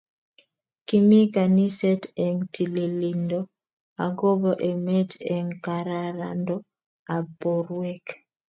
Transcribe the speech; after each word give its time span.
Kimii 0.87 1.25
kaniset 1.33 2.03
eng 2.25 2.39
tililindo 2.53 3.39
akobo 4.05 4.51
emet 4.69 5.11
eng 5.35 5.49
kararando 5.63 6.55
ab 7.15 7.25
borwek 7.39 8.05